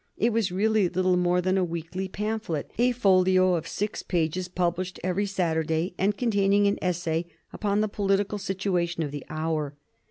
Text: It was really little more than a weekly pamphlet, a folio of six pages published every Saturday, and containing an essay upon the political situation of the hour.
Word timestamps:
It 0.17 0.33
was 0.33 0.51
really 0.51 0.89
little 0.89 1.15
more 1.15 1.41
than 1.41 1.59
a 1.59 1.63
weekly 1.63 2.07
pamphlet, 2.07 2.71
a 2.79 2.91
folio 2.91 3.53
of 3.53 3.67
six 3.67 4.01
pages 4.01 4.47
published 4.47 4.99
every 5.03 5.27
Saturday, 5.27 5.93
and 5.99 6.17
containing 6.17 6.65
an 6.65 6.79
essay 6.81 7.27
upon 7.53 7.81
the 7.81 7.87
political 7.87 8.39
situation 8.39 9.03
of 9.03 9.11
the 9.11 9.23
hour. 9.29 9.75